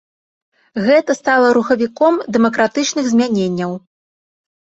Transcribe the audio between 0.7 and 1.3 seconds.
Гэта